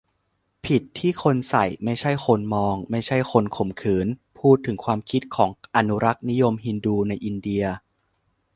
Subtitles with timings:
[0.65, 4.07] ผิดที่คนใส่ ไม่ใช่คนมอง ไม่ใช่คนข่มขืน-
[4.39, 7.65] พูดถึงความคิดของ อนุรักษ์นิยมฮินดู ในอินเดีย